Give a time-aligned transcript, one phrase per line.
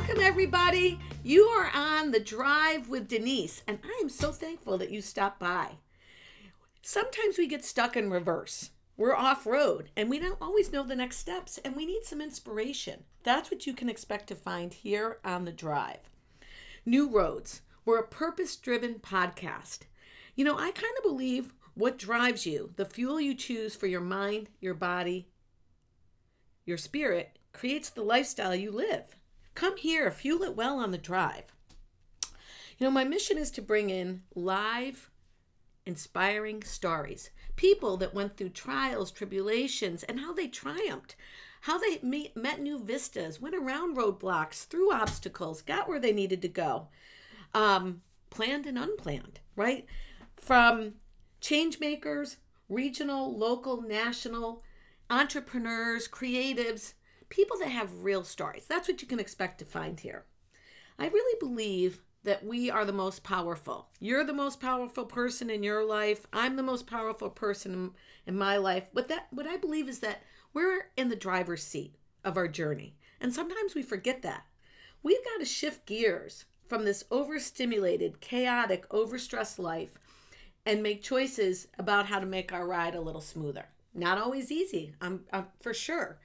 [0.00, 0.98] Welcome, everybody.
[1.22, 5.38] You are on the drive with Denise, and I am so thankful that you stopped
[5.38, 5.72] by.
[6.80, 8.70] Sometimes we get stuck in reverse.
[8.96, 12.22] We're off road and we don't always know the next steps, and we need some
[12.22, 13.04] inspiration.
[13.24, 16.08] That's what you can expect to find here on the drive.
[16.86, 19.80] New Roads, we're a purpose driven podcast.
[20.34, 24.00] You know, I kind of believe what drives you, the fuel you choose for your
[24.00, 25.28] mind, your body,
[26.64, 29.19] your spirit, creates the lifestyle you live.
[29.60, 31.44] Come here, fuel it well on the drive.
[32.78, 35.10] You know, my mission is to bring in live,
[35.84, 37.28] inspiring stories.
[37.56, 41.14] People that went through trials, tribulations, and how they triumphed,
[41.60, 46.48] how they met new vistas, went around roadblocks, through obstacles, got where they needed to
[46.48, 46.88] go,
[47.52, 49.84] um, planned and unplanned, right?
[50.36, 50.94] From
[51.42, 52.38] change makers,
[52.70, 54.62] regional, local, national,
[55.10, 56.94] entrepreneurs, creatives,
[57.30, 58.66] people that have real stories.
[58.68, 60.26] That's what you can expect to find here.
[60.98, 63.88] I really believe that we are the most powerful.
[63.98, 66.26] You're the most powerful person in your life.
[66.32, 67.92] I'm the most powerful person
[68.26, 68.84] in, my life.
[68.92, 72.96] But that what I believe is that we're in the driver's seat of our journey.
[73.20, 74.44] And sometimes we forget that.
[75.02, 79.94] We've got to shift gears from this overstimulated, chaotic, overstressed life
[80.66, 83.66] and make choices about how to make our ride a little smoother.
[83.94, 86.18] Not always easy, I'm, I'm for sure.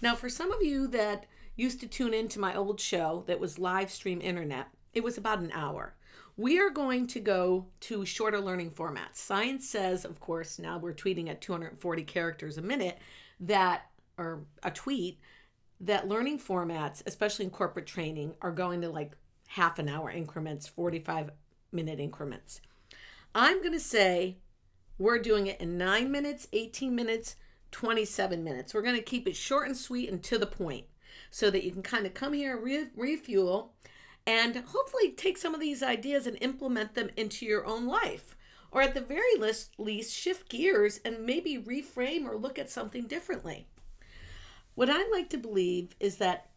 [0.00, 3.58] Now, for some of you that used to tune into my old show that was
[3.58, 5.94] live stream internet, it was about an hour.
[6.36, 9.16] We are going to go to shorter learning formats.
[9.16, 12.98] Science says, of course, now we're tweeting at 240 characters a minute,
[13.40, 15.18] that, or a tweet,
[15.80, 19.16] that learning formats, especially in corporate training, are going to like
[19.48, 21.30] half an hour increments, 45
[21.72, 22.60] minute increments.
[23.34, 24.38] I'm going to say
[24.96, 27.36] we're doing it in nine minutes, 18 minutes,
[27.70, 28.74] 27 minutes.
[28.74, 30.86] We're going to keep it short and sweet and to the point
[31.30, 33.74] so that you can kind of come here, re- refuel,
[34.26, 38.36] and hopefully take some of these ideas and implement them into your own life.
[38.70, 43.06] Or at the very least, least shift gears and maybe reframe or look at something
[43.06, 43.66] differently.
[44.74, 46.50] What I like to believe is that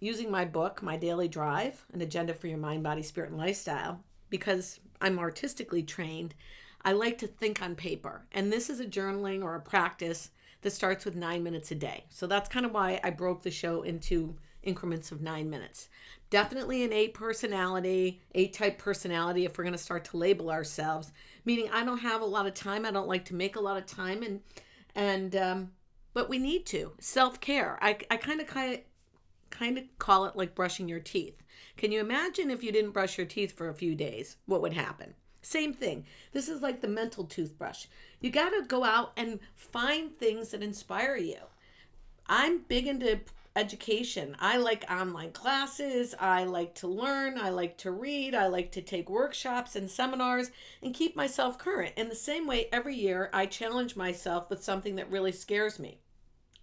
[0.00, 4.00] using my book, My Daily Drive, an agenda for your mind, body, spirit, and lifestyle,
[4.30, 6.34] because I'm artistically trained,
[6.82, 8.26] I like to think on paper.
[8.32, 10.30] And this is a journaling or a practice
[10.62, 12.04] that starts with nine minutes a day.
[12.08, 15.88] So that's kind of why I broke the show into increments of nine minutes.
[16.30, 21.12] Definitely an A personality, A type personality if we're going to start to label ourselves,
[21.44, 22.84] meaning I don't have a lot of time.
[22.84, 24.40] I don't like to make a lot of time and,
[24.94, 25.70] and, um,
[26.12, 27.78] but we need to self care.
[27.80, 28.80] I, I kind of kind of
[29.50, 31.42] kind of call it like brushing your teeth.
[31.76, 34.36] Can you imagine if you didn't brush your teeth for a few days?
[34.46, 35.14] What would happen?
[35.42, 36.04] Same thing.
[36.32, 37.86] This is like the mental toothbrush.
[38.20, 41.38] You got to go out and find things that inspire you.
[42.26, 43.20] I'm big into
[43.56, 44.36] education.
[44.38, 46.14] I like online classes.
[46.18, 47.38] I like to learn.
[47.38, 48.34] I like to read.
[48.34, 50.50] I like to take workshops and seminars
[50.82, 51.94] and keep myself current.
[51.96, 55.98] In the same way, every year I challenge myself with something that really scares me.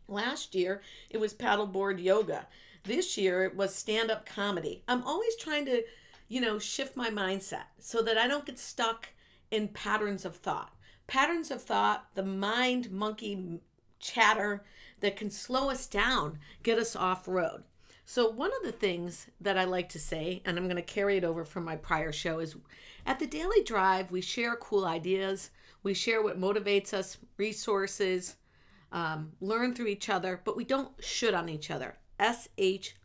[0.07, 2.47] Last year, it was paddleboard yoga.
[2.83, 4.83] This year, it was stand up comedy.
[4.87, 5.83] I'm always trying to
[6.27, 9.09] you know, shift my mindset so that I don't get stuck
[9.51, 10.73] in patterns of thought.
[11.07, 13.59] Patterns of thought, the mind monkey
[13.99, 14.63] chatter
[15.01, 17.63] that can slow us down, get us off road.
[18.07, 21.17] So, one of the things that I like to say, and I'm going to carry
[21.17, 22.55] it over from my prior show, is
[23.05, 25.49] at the Daily Drive, we share cool ideas,
[25.81, 28.35] we share what motivates us, resources,
[28.91, 31.97] um, learn through each other, but we don't should on each other.
[32.19, 32.95] S H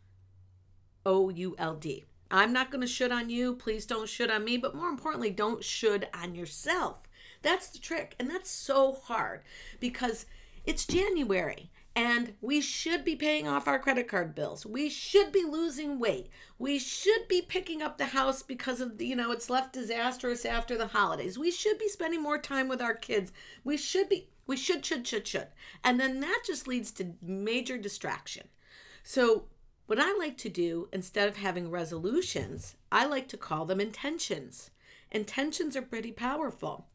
[1.05, 2.05] O U L D.
[2.31, 3.55] I'm not going to should on you.
[3.55, 4.57] Please don't should on me.
[4.57, 7.01] But more importantly, don't should on yourself.
[7.41, 8.15] That's the trick.
[8.19, 9.41] And that's so hard
[9.79, 10.25] because
[10.65, 14.65] it's January and we should be paying off our credit card bills.
[14.65, 16.29] We should be losing weight.
[16.57, 20.77] We should be picking up the house because of, you know, it's left disastrous after
[20.77, 21.37] the holidays.
[21.37, 23.33] We should be spending more time with our kids.
[23.65, 25.47] We should be, we should, should, should, should.
[25.83, 28.47] And then that just leads to major distraction.
[29.03, 29.45] So
[29.91, 34.71] what I like to do, instead of having resolutions, I like to call them intentions.
[35.11, 36.87] Intentions are pretty powerful.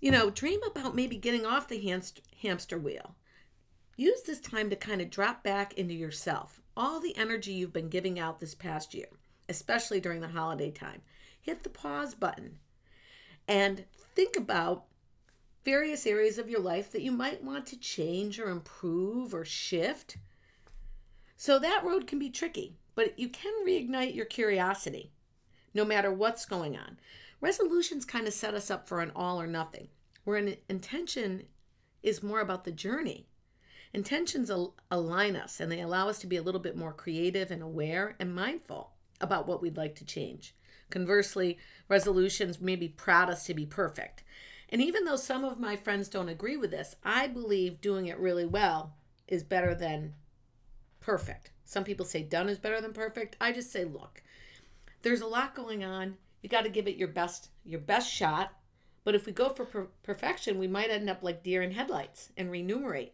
[0.00, 1.78] You know, dream about maybe getting off the
[2.42, 3.14] hamster wheel.
[3.96, 6.60] Use this time to kind of drop back into yourself.
[6.76, 9.10] All the energy you've been giving out this past year,
[9.48, 11.02] especially during the holiday time.
[11.40, 12.58] Hit the pause button
[13.46, 13.84] and
[14.16, 14.86] think about
[15.64, 20.16] various areas of your life that you might want to change or improve or shift.
[21.40, 25.12] So that road can be tricky, but you can reignite your curiosity
[25.72, 26.98] no matter what's going on.
[27.40, 29.86] Resolutions kind of set us up for an all or nothing,
[30.24, 31.44] where an intention
[32.02, 33.28] is more about the journey.
[33.94, 37.52] Intentions al- align us and they allow us to be a little bit more creative
[37.52, 38.90] and aware and mindful
[39.20, 40.56] about what we'd like to change.
[40.90, 41.56] Conversely,
[41.88, 44.24] resolutions maybe prod us to be perfect.
[44.70, 48.18] And even though some of my friends don't agree with this, I believe doing it
[48.18, 48.94] really well
[49.28, 50.14] is better than
[51.08, 51.52] perfect.
[51.64, 53.34] Some people say done is better than perfect.
[53.40, 54.22] I just say, look,
[55.00, 56.18] there's a lot going on.
[56.42, 58.52] You got to give it your best your best shot.
[59.04, 62.30] But if we go for per- perfection, we might end up like deer in headlights
[62.36, 63.12] and renumerate.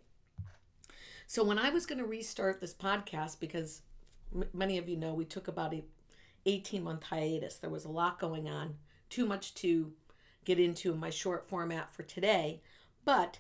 [1.28, 3.82] So when I was going to restart this podcast because
[4.34, 5.84] m- many of you know we took about a
[6.46, 7.58] 18 month hiatus.
[7.58, 8.74] There was a lot going on,
[9.08, 9.92] too much to
[10.44, 12.60] get into in my short format for today.
[13.04, 13.38] But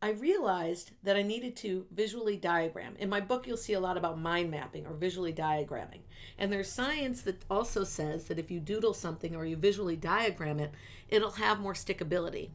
[0.00, 2.94] I realized that I needed to visually diagram.
[3.00, 6.02] In my book, you'll see a lot about mind mapping or visually diagramming.
[6.38, 10.60] And there's science that also says that if you doodle something or you visually diagram
[10.60, 10.70] it,
[11.08, 12.50] it'll have more stickability.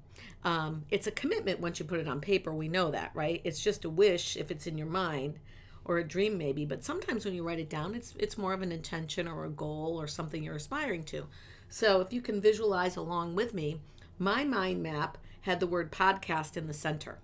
[0.46, 2.54] Um, it's a commitment once you put it on paper.
[2.54, 3.42] We know that, right?
[3.44, 5.38] It's just a wish if it's in your mind
[5.86, 8.62] or a dream maybe but sometimes when you write it down it's it's more of
[8.62, 11.26] an intention or a goal or something you're aspiring to
[11.68, 13.82] so if you can visualize along with me
[14.18, 17.20] my mind map had the word podcast in the center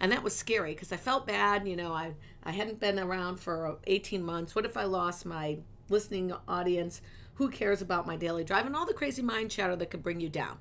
[0.00, 2.12] and that was scary because i felt bad you know i
[2.44, 5.58] i hadn't been around for 18 months what if i lost my
[5.88, 7.00] listening audience
[7.34, 10.20] who cares about my daily drive and all the crazy mind chatter that could bring
[10.20, 10.58] you down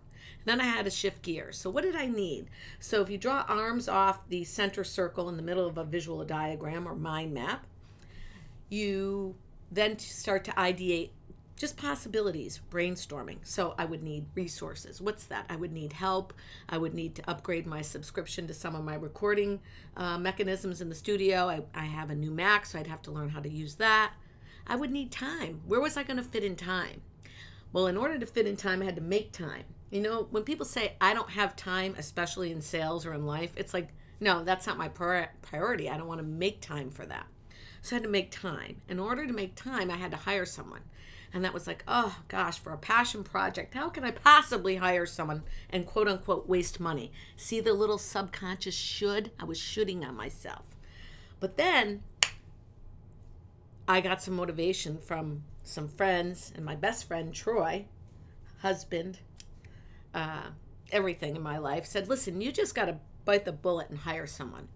[0.47, 1.57] then I had to shift gears.
[1.57, 2.47] So, what did I need?
[2.79, 6.23] So, if you draw arms off the center circle in the middle of a visual
[6.23, 7.65] diagram or mind map,
[8.69, 9.35] you
[9.71, 11.09] then start to ideate
[11.57, 13.39] just possibilities, brainstorming.
[13.43, 15.01] So, I would need resources.
[15.01, 15.45] What's that?
[15.49, 16.33] I would need help.
[16.69, 19.59] I would need to upgrade my subscription to some of my recording
[19.97, 21.49] uh, mechanisms in the studio.
[21.49, 24.13] I, I have a new Mac, so I'd have to learn how to use that.
[24.65, 25.61] I would need time.
[25.65, 27.01] Where was I going to fit in time?
[27.73, 29.63] Well, in order to fit in time, I had to make time.
[29.89, 33.53] You know, when people say, I don't have time, especially in sales or in life,
[33.55, 33.89] it's like,
[34.19, 35.89] no, that's not my priority.
[35.89, 37.27] I don't want to make time for that.
[37.81, 38.81] So I had to make time.
[38.89, 40.81] In order to make time, I had to hire someone.
[41.33, 45.05] And that was like, oh gosh, for a passion project, how can I possibly hire
[45.05, 47.11] someone and quote unquote waste money?
[47.35, 49.31] See the little subconscious should?
[49.39, 50.63] I was shooting on myself.
[51.39, 52.03] But then
[53.87, 57.85] I got some motivation from some friends and my best friend, Troy,
[58.61, 59.19] husband,
[60.13, 60.47] uh,
[60.91, 64.27] everything in my life said, listen, you just got to bite the bullet and hire
[64.27, 64.69] someone.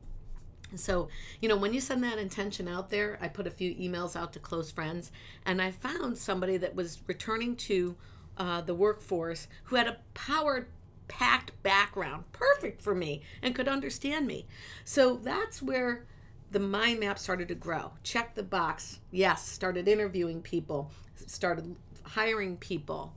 [0.76, 1.10] So,
[1.42, 4.34] you know, when you send that intention out there, I put a few emails out
[4.34, 5.12] to close friends,
[5.46, 7.96] and I found somebody that was returning to
[8.38, 10.68] uh, the workforce who had a power
[11.08, 14.46] packed background, perfect for me, and could understand me.
[14.86, 16.06] So that's where
[16.52, 17.92] the mind map started to grow.
[18.04, 19.00] Check the box.
[19.12, 20.92] Yes, started interviewing people,
[21.28, 23.14] started hiring people,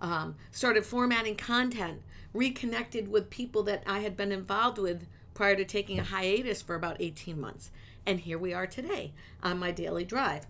[0.00, 2.02] um, started formatting content,
[2.34, 5.06] reconnected with people that I had been involved with
[5.38, 7.70] prior to taking a hiatus for about 18 months.
[8.04, 10.48] And here we are today on my daily drive.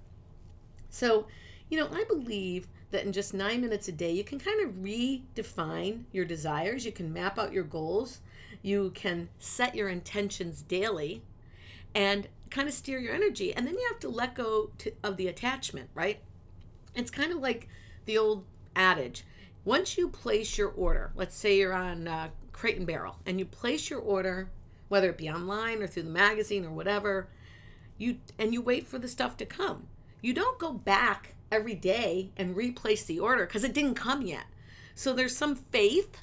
[0.89, 1.27] So,
[1.69, 4.77] you know, I believe that in just nine minutes a day, you can kind of
[4.77, 8.21] redefine your desires, you can map out your goals,
[8.63, 11.21] you can set your intentions daily,
[11.95, 13.55] and kind of steer your energy.
[13.55, 16.21] And then you have to let go to, of the attachment, right?
[16.95, 17.69] It's kind of like
[18.07, 19.23] the old adage
[19.67, 23.45] once you place your order, let's say you're on uh, Crate and Barrel, and you
[23.45, 24.49] place your order,
[24.89, 27.29] whether it be online or through the magazine or whatever,
[27.97, 29.89] you and you wait for the stuff to come.
[30.21, 34.45] You don't go back every day and replace the order because it didn't come yet.
[34.95, 36.19] So there's some faith,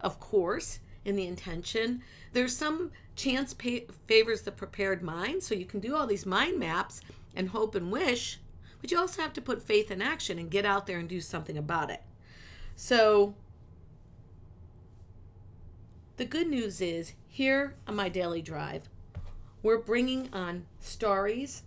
[0.00, 2.02] of course, in the intention.
[2.32, 5.42] There's some chance pay- favors the prepared mind.
[5.42, 7.00] So you can do all these mind maps
[7.34, 8.38] and hope and wish,
[8.80, 11.20] but you also have to put faith in action and get out there and do
[11.20, 12.02] something about it.
[12.76, 13.34] So,
[16.16, 18.88] the good news is here on my daily drive,
[19.60, 21.64] we're bringing on stories,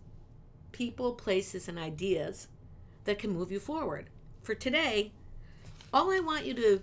[0.72, 2.48] people, places, and ideas
[3.04, 4.10] that can move you forward.
[4.42, 5.12] For today,
[5.92, 6.82] all I want you to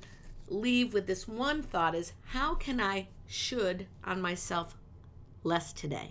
[0.49, 4.77] leave with this one thought is how can I should on myself
[5.45, 6.11] less today?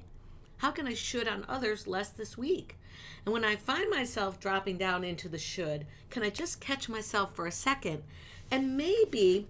[0.58, 2.80] How can I should on others less this week?
[3.24, 7.36] And when I find myself dropping down into the should, can I just catch myself
[7.36, 8.01] for a second
[8.50, 9.48] and maybe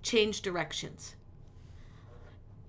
[0.00, 1.16] change directions?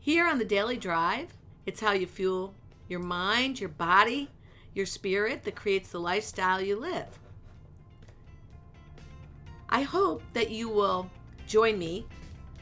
[0.02, 1.34] Here on the Daily Drive,
[1.66, 2.54] it's how you fuel
[2.90, 4.30] your mind, your body,
[4.74, 7.18] your spirit that creates the lifestyle you live.
[9.70, 11.10] I hope that you will
[11.48, 12.06] join me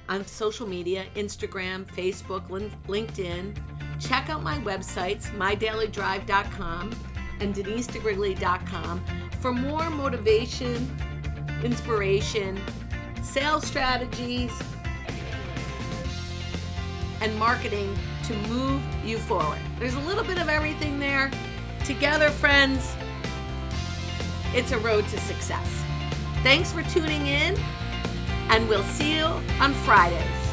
[0.07, 2.47] on social media Instagram, Facebook,
[2.87, 3.55] LinkedIn
[3.99, 6.95] Check out my websites, mydailydrive.com
[7.41, 9.03] and denisedegrigli.com
[9.41, 10.97] for more motivation,
[11.63, 12.59] inspiration,
[13.21, 14.51] sales strategies,
[17.21, 19.59] and marketing to move you forward.
[19.77, 21.31] There's a little bit of everything there.
[21.85, 22.95] Together, friends,
[24.53, 25.83] it's a road to success.
[26.43, 27.57] Thanks for tuning in,
[28.49, 29.25] and we'll see you
[29.59, 30.48] on Fridays.